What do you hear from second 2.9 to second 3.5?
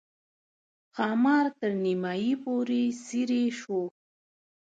څېرې